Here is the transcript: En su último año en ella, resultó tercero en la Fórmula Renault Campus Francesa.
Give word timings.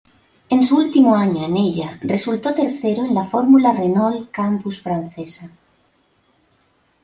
En 0.49 0.65
su 0.65 0.77
último 0.77 1.15
año 1.15 1.45
en 1.45 1.55
ella, 1.55 1.99
resultó 2.01 2.55
tercero 2.55 3.05
en 3.05 3.13
la 3.13 3.23
Fórmula 3.23 3.71
Renault 3.71 4.31
Campus 4.31 4.81
Francesa. 4.81 5.51